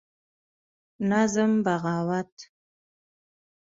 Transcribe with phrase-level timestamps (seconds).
[1.09, 2.35] نظم: بغاوت